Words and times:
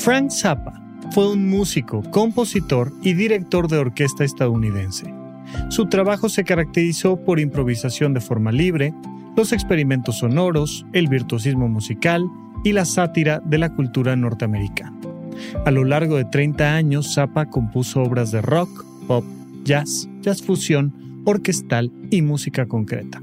Frank 0.00 0.30
Zappa 0.30 0.80
fue 1.10 1.30
un 1.30 1.46
músico, 1.46 2.02
compositor 2.10 2.90
y 3.02 3.12
director 3.12 3.68
de 3.68 3.76
orquesta 3.76 4.24
estadounidense. 4.24 5.12
Su 5.68 5.90
trabajo 5.90 6.30
se 6.30 6.42
caracterizó 6.42 7.22
por 7.22 7.38
improvisación 7.38 8.14
de 8.14 8.22
forma 8.22 8.50
libre, 8.50 8.94
los 9.36 9.52
experimentos 9.52 10.20
sonoros, 10.20 10.86
el 10.94 11.08
virtuosismo 11.08 11.68
musical 11.68 12.26
y 12.64 12.72
la 12.72 12.86
sátira 12.86 13.42
de 13.44 13.58
la 13.58 13.74
cultura 13.74 14.16
norteamericana. 14.16 14.98
A 15.66 15.70
lo 15.70 15.84
largo 15.84 16.16
de 16.16 16.24
30 16.24 16.74
años, 16.74 17.12
Zappa 17.14 17.50
compuso 17.50 18.02
obras 18.02 18.30
de 18.30 18.40
rock, 18.40 18.86
pop, 19.06 19.24
jazz, 19.64 20.08
jazz 20.22 20.40
fusión, 20.40 21.22
orquestal 21.26 21.92
y 22.10 22.22
música 22.22 22.64
concreta 22.66 23.20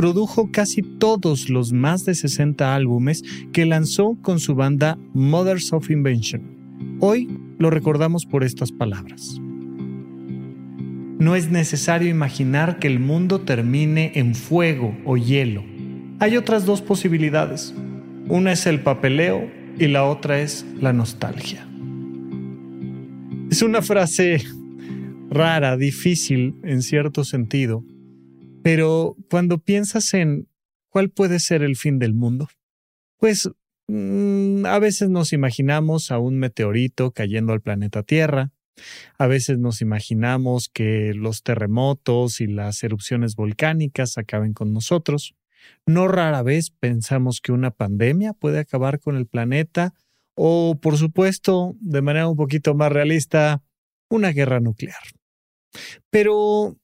produjo 0.00 0.50
casi 0.50 0.80
todos 0.80 1.50
los 1.50 1.74
más 1.74 2.06
de 2.06 2.14
60 2.14 2.74
álbumes 2.74 3.22
que 3.52 3.66
lanzó 3.66 4.16
con 4.22 4.40
su 4.40 4.54
banda 4.54 4.96
Mothers 5.12 5.74
of 5.74 5.90
Invention. 5.90 6.96
Hoy 7.00 7.28
lo 7.58 7.68
recordamos 7.68 8.24
por 8.24 8.42
estas 8.42 8.72
palabras. 8.72 9.38
No 11.18 11.36
es 11.36 11.50
necesario 11.50 12.08
imaginar 12.08 12.78
que 12.78 12.86
el 12.86 12.98
mundo 12.98 13.42
termine 13.42 14.12
en 14.14 14.34
fuego 14.34 14.96
o 15.04 15.18
hielo. 15.18 15.62
Hay 16.18 16.38
otras 16.38 16.64
dos 16.64 16.80
posibilidades. 16.80 17.74
Una 18.26 18.52
es 18.52 18.66
el 18.66 18.80
papeleo 18.80 19.50
y 19.78 19.88
la 19.88 20.04
otra 20.04 20.40
es 20.40 20.64
la 20.80 20.94
nostalgia. 20.94 21.68
Es 23.50 23.60
una 23.60 23.82
frase 23.82 24.42
rara, 25.28 25.76
difícil 25.76 26.54
en 26.62 26.80
cierto 26.80 27.22
sentido, 27.22 27.84
pero 28.62 29.16
cuando 29.30 29.58
piensas 29.58 30.12
en 30.14 30.48
cuál 30.88 31.10
puede 31.10 31.40
ser 31.40 31.62
el 31.62 31.76
fin 31.76 31.98
del 31.98 32.14
mundo, 32.14 32.48
pues 33.18 33.50
mm, 33.88 34.66
a 34.66 34.78
veces 34.78 35.08
nos 35.08 35.32
imaginamos 35.32 36.10
a 36.10 36.18
un 36.18 36.38
meteorito 36.38 37.12
cayendo 37.12 37.52
al 37.52 37.60
planeta 37.60 38.02
Tierra, 38.02 38.52
a 39.18 39.26
veces 39.26 39.58
nos 39.58 39.82
imaginamos 39.82 40.68
que 40.68 41.12
los 41.14 41.42
terremotos 41.42 42.40
y 42.40 42.46
las 42.46 42.82
erupciones 42.82 43.36
volcánicas 43.36 44.16
acaben 44.18 44.54
con 44.54 44.72
nosotros. 44.72 45.34
No 45.86 46.08
rara 46.08 46.42
vez 46.42 46.70
pensamos 46.70 47.40
que 47.40 47.52
una 47.52 47.70
pandemia 47.70 48.32
puede 48.32 48.58
acabar 48.58 48.98
con 49.00 49.16
el 49.16 49.26
planeta 49.26 49.92
o, 50.34 50.78
por 50.80 50.96
supuesto, 50.96 51.76
de 51.80 52.00
manera 52.00 52.28
un 52.28 52.36
poquito 52.36 52.74
más 52.74 52.90
realista, 52.90 53.62
una 54.08 54.30
guerra 54.30 54.60
nuclear. 54.60 55.02
Pero 56.08 56.78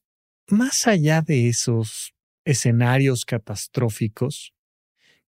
más 0.49 0.87
allá 0.87 1.21
de 1.21 1.49
esos 1.49 2.13
escenarios 2.45 3.25
catastróficos, 3.25 4.53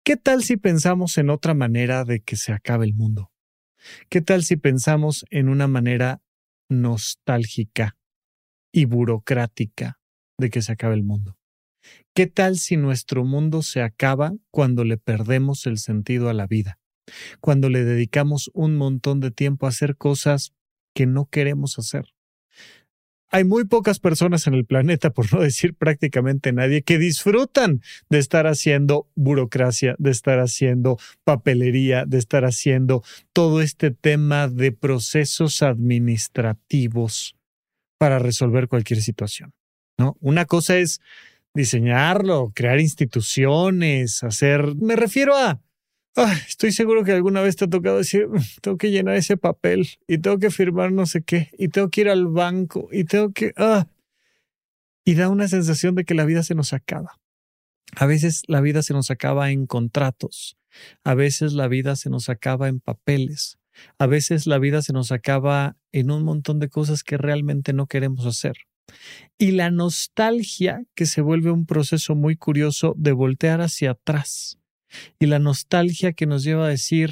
¿qué 0.04 0.18
tal 0.18 0.44
si 0.44 0.58
pensamos 0.58 1.18
en 1.18 1.30
otra 1.30 1.54
manera 1.54 2.04
de 2.04 2.20
que 2.20 2.36
se 2.36 2.54
acabe 2.54 2.86
el 2.86 2.94
mundo? 2.94 3.32
¿Qué 4.10 4.22
tal 4.22 4.44
si 4.44 4.58
pensamos 4.58 5.26
en 5.30 5.50
una 5.50 5.68
manera 5.68 6.22
nostálgica 6.70 7.98
y 8.72 8.86
burocrática 8.86 10.00
de 10.38 10.50
que 10.50 10.62
se 10.62 10.74
acabe 10.74 10.96
el 10.96 11.04
mundo? 11.04 11.38
¿Qué 12.14 12.28
tal 12.28 12.58
si 12.58 12.78
nuestro 12.78 13.24
mundo 13.24 13.64
se 13.64 13.82
acaba 13.82 14.34
cuando 14.52 14.84
le 14.84 14.98
perdemos 14.98 15.66
el 15.66 15.78
sentido 15.78 16.30
a 16.30 16.34
la 16.34 16.48
vida? 16.48 16.80
Cuando 17.40 17.70
le 17.70 17.84
dedicamos 17.86 18.52
un 18.54 18.76
montón 18.76 19.20
de 19.22 19.32
tiempo 19.32 19.66
a 19.66 19.70
hacer 19.70 19.96
cosas 19.96 20.52
que 20.94 21.06
no 21.06 21.26
queremos 21.28 21.80
hacer 21.80 22.06
hay 23.30 23.44
muy 23.44 23.66
pocas 23.66 24.00
personas 24.00 24.48
en 24.48 24.54
el 24.54 24.66
planeta, 24.66 25.10
por 25.12 25.32
no 25.34 25.42
decir 25.42 25.74
prácticamente 25.76 26.54
nadie, 26.54 26.82
que 26.82 26.98
disfrutan 26.98 27.82
de 28.10 28.20
estar 28.20 28.48
haciendo 28.48 29.08
burocracia, 29.16 29.96
de 30.00 30.12
estar 30.12 30.40
haciendo 30.40 30.98
papelería, 31.24 32.06
de 32.06 32.18
estar 32.18 32.46
haciendo 32.46 33.04
todo 33.34 33.62
este 33.62 33.92
tema 33.92 34.48
de 34.48 34.72
procesos 34.72 35.62
administrativos 35.62 37.36
para 37.98 38.20
resolver 38.20 38.68
cualquier 38.68 39.02
situación. 39.02 39.54
¿no? 39.98 40.16
Una 40.20 40.46
cosa 40.46 40.78
es 40.78 41.02
diseñarlo, 41.54 42.52
crear 42.56 42.80
instituciones, 42.80 44.24
hacer, 44.24 44.76
me 44.76 44.96
refiero 44.96 45.36
a 45.36 45.60
estoy 46.48 46.72
seguro 46.72 47.04
que 47.04 47.12
alguna 47.12 47.42
vez 47.42 47.56
te 47.56 47.66
ha 47.66 47.70
tocado 47.70 47.98
decir, 47.98 48.28
mm, 48.28 48.42
tengo 48.62 48.78
que 48.78 48.92
llenar 48.92 49.16
ese 49.16 49.38
papel 49.38 49.88
y 50.08 50.18
tengo 50.18 50.40
que 50.40 50.50
firmar 50.50 50.92
no 50.92 51.06
sé 51.06 51.24
qué 51.24 51.52
y 51.58 51.68
tengo 51.70 51.90
que 51.90 52.02
ir 52.02 52.10
al 52.10 52.28
banco 52.28 52.90
y 52.92 53.04
tengo 53.04 53.32
que... 53.32 53.54
Ah, 53.56 53.88
y 55.06 55.16
da 55.16 55.30
una 55.30 55.48
sensación 55.48 55.96
de 55.96 56.04
que 56.04 56.16
la 56.16 56.26
vida 56.26 56.44
se 56.44 56.56
nos 56.56 56.74
acaba. 56.74 57.20
A 57.96 58.06
veces 58.06 58.42
la 58.48 58.60
vida 58.60 58.82
se 58.82 58.94
nos 58.94 59.10
acaba 59.10 59.52
en 59.52 59.66
contratos, 59.66 60.58
a 61.04 61.14
veces 61.14 61.54
la 61.54 61.68
vida 61.70 61.96
se 61.96 62.10
nos 62.10 62.28
acaba 62.28 62.68
en 62.68 62.82
papeles, 62.82 63.58
a 63.98 64.08
veces 64.08 64.48
la 64.48 64.60
vida 64.60 64.82
se 64.82 64.92
nos 64.92 65.14
acaba 65.14 65.78
en 65.94 66.12
un 66.12 66.24
montón 66.24 66.60
de 66.60 66.68
cosas 66.68 67.04
que 67.04 67.18
realmente 67.18 67.72
no 67.72 67.88
queremos 67.88 68.26
hacer. 68.26 68.58
Y 69.38 69.52
la 69.52 69.72
nostalgia 69.72 70.84
que 70.96 71.06
se 71.06 71.22
vuelve 71.22 71.52
un 71.52 71.66
proceso 71.66 72.16
muy 72.16 72.36
curioso 72.36 72.94
de 72.98 73.14
voltear 73.14 73.62
hacia 73.62 73.92
atrás 73.92 74.58
y 75.20 75.26
la 75.28 75.40
nostalgia 75.40 76.14
que 76.14 76.26
nos 76.26 76.44
lleva 76.44 76.66
a 76.66 76.70
decir, 76.70 77.12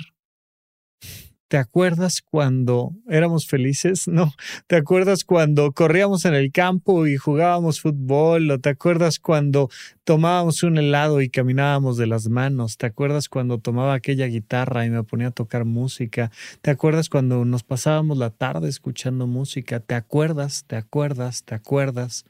¿te 1.48 1.58
acuerdas 1.58 2.22
cuando 2.22 2.92
éramos 3.08 3.48
felices? 3.48 4.08
No, 4.16 4.34
¿te 4.68 4.78
acuerdas 4.78 5.24
cuando 5.24 5.72
corríamos 5.74 6.26
en 6.26 6.34
el 6.34 6.52
campo 6.52 7.08
y 7.08 7.18
jugábamos 7.18 7.82
fútbol? 7.82 8.50
¿O 8.52 8.60
te 8.60 8.70
acuerdas 8.70 9.20
cuando 9.20 9.70
tomábamos 10.04 10.64
un 10.64 10.78
helado 10.78 11.22
y 11.22 11.30
caminábamos 11.30 11.98
de 11.98 12.08
las 12.08 12.30
manos? 12.30 12.78
¿Te 12.78 12.86
acuerdas 12.86 13.30
cuando 13.30 13.60
tomaba 13.60 13.94
aquella 13.94 14.28
guitarra 14.28 14.86
y 14.86 14.90
me 14.90 15.04
ponía 15.04 15.28
a 15.28 15.32
tocar 15.32 15.66
música? 15.66 16.32
¿Te 16.62 16.72
acuerdas 16.72 17.10
cuando 17.10 17.46
nos 17.46 17.64
pasábamos 17.64 18.18
la 18.18 18.30
tarde 18.30 18.70
escuchando 18.70 19.28
música? 19.28 19.80
¿Te 19.80 19.96
acuerdas? 19.96 20.66
¿Te 20.68 20.78
acuerdas? 20.78 21.44
¿Te 21.44 21.56
acuerdas? 21.56 22.26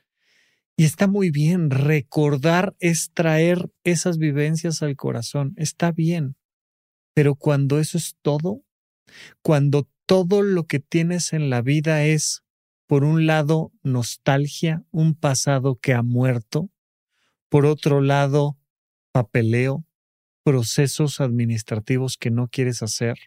Y 0.78 0.84
está 0.84 1.08
muy 1.08 1.32
bien, 1.32 1.70
recordar 1.70 2.76
es 2.80 3.12
traer 3.14 3.72
esas 3.84 4.18
vivencias 4.18 4.82
al 4.82 4.96
corazón, 4.98 5.54
está 5.56 5.92
bien. 5.92 6.36
Pero 7.14 7.36
cuando 7.36 7.80
eso 7.80 7.98
es 7.98 8.18
todo, 8.22 8.62
cuando 9.42 9.90
todo 10.06 10.42
lo 10.42 10.66
que 10.66 10.80
tienes 10.80 11.32
en 11.32 11.50
la 11.50 11.62
vida 11.62 12.04
es, 12.04 12.44
por 12.88 13.06
un 13.06 13.26
lado, 13.26 13.72
nostalgia, 13.84 14.84
un 14.92 15.16
pasado 15.16 15.78
que 15.78 15.94
ha 15.94 16.04
muerto, 16.04 16.70
por 17.48 17.66
otro 17.66 18.02
lado, 18.02 18.58
papeleo, 19.14 19.86
procesos 20.44 21.22
administrativos 21.22 22.18
que 22.18 22.32
no 22.32 22.50
quieres 22.50 22.84
hacer, 22.84 23.18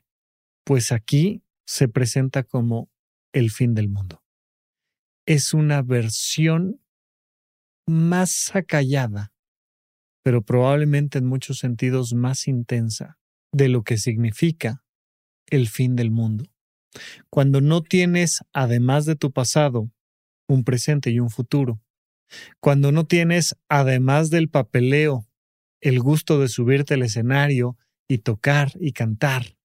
pues 0.64 0.92
aquí 0.92 1.42
se 1.64 1.88
presenta 1.88 2.42
como 2.42 2.90
el 3.32 3.50
fin 3.50 3.74
del 3.74 3.88
mundo. 3.88 4.22
Es 5.24 5.54
una 5.54 5.82
versión 5.82 6.80
más 7.88 8.54
acallada, 8.54 9.32
pero 10.22 10.42
probablemente 10.42 11.18
en 11.18 11.26
muchos 11.26 11.58
sentidos 11.58 12.14
más 12.14 12.48
intensa 12.48 13.18
de 13.52 13.68
lo 13.68 13.82
que 13.82 13.96
significa 13.96 14.84
el 15.46 15.68
fin 15.68 15.96
del 15.96 16.10
mundo. 16.10 16.44
Cuando 17.30 17.60
no 17.60 17.82
tienes, 17.82 18.40
además 18.52 19.06
de 19.06 19.16
tu 19.16 19.32
pasado, 19.32 19.90
un 20.48 20.64
presente 20.64 21.10
y 21.10 21.20
un 21.20 21.30
futuro. 21.30 21.80
Cuando 22.60 22.92
no 22.92 23.06
tienes, 23.06 23.56
además 23.68 24.30
del 24.30 24.48
papeleo, 24.48 25.26
el 25.80 26.00
gusto 26.00 26.40
de 26.40 26.48
subirte 26.48 26.94
al 26.94 27.02
escenario 27.02 27.76
y 28.08 28.18
tocar 28.18 28.72
y 28.80 28.92
cantar. 28.92 29.56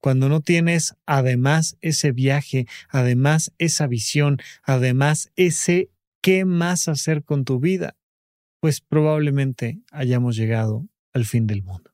Cuando 0.00 0.28
no 0.28 0.40
tienes, 0.40 0.94
además, 1.06 1.76
ese 1.80 2.12
viaje, 2.12 2.66
además, 2.88 3.52
esa 3.58 3.86
visión, 3.86 4.38
además, 4.62 5.32
ese 5.34 5.90
qué 6.22 6.44
más 6.44 6.88
hacer 6.88 7.24
con 7.24 7.44
tu 7.44 7.58
vida, 7.58 7.96
pues 8.60 8.80
probablemente 8.80 9.82
hayamos 9.90 10.36
llegado 10.36 10.86
al 11.12 11.26
fin 11.26 11.46
del 11.46 11.62
mundo. 11.62 11.90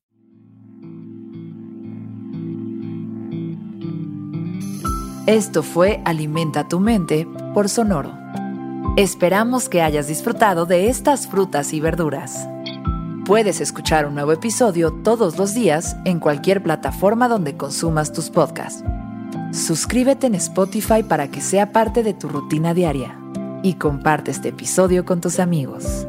Esto 5.27 5.63
fue 5.63 6.01
Alimenta 6.05 6.69
tu 6.69 6.79
mente 6.79 7.27
por 7.53 7.69
Sonoro. 7.69 8.17
Esperamos 8.97 9.69
que 9.69 9.83
hayas 9.83 10.09
disfrutado 10.09 10.67
de 10.67 10.89
estas 10.89 11.27
frutas 11.27 11.73
y 11.73 11.81
verduras. 11.81 12.49
Puedes 13.27 13.61
escuchar 13.61 14.07
un 14.07 14.15
nuevo 14.15 14.33
episodio 14.33 14.91
todos 15.03 15.37
los 15.37 15.55
días 15.55 15.97
en 16.05 16.19
cualquier 16.19 16.63
plataforma 16.63 17.29
donde 17.29 17.57
consumas 17.57 18.13
tus 18.13 18.31
podcasts. 18.31 18.83
Suscríbete 19.53 20.27
en 20.27 20.35
Spotify 20.35 21.03
para 21.03 21.31
que 21.31 21.41
sea 21.41 21.73
parte 21.73 22.03
de 22.03 22.15
tu 22.15 22.29
rutina 22.29 22.73
diaria 22.73 23.18
y 23.63 23.75
comparte 23.75 24.31
este 24.31 24.49
episodio 24.49 25.05
con 25.05 25.21
tus 25.21 25.39
amigos. 25.39 26.07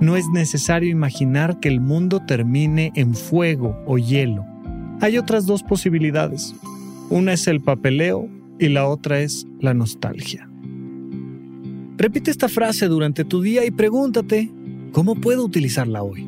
No 0.00 0.16
es 0.16 0.28
necesario 0.28 0.90
imaginar 0.90 1.58
que 1.58 1.68
el 1.68 1.80
mundo 1.80 2.20
termine 2.24 2.92
en 2.94 3.14
fuego 3.14 3.76
o 3.84 3.98
hielo. 3.98 4.46
Hay 5.00 5.18
otras 5.18 5.44
dos 5.46 5.62
posibilidades. 5.62 6.54
Una 7.10 7.32
es 7.32 7.48
el 7.48 7.60
papeleo 7.60 8.28
y 8.60 8.68
la 8.68 8.86
otra 8.86 9.20
es 9.20 9.46
la 9.60 9.74
nostalgia. 9.74 10.48
Repite 11.96 12.30
esta 12.30 12.48
frase 12.48 12.86
durante 12.86 13.24
tu 13.24 13.42
día 13.42 13.64
y 13.64 13.72
pregúntate, 13.72 14.52
¿cómo 14.92 15.16
puedo 15.16 15.44
utilizarla 15.44 16.04
hoy? 16.04 16.27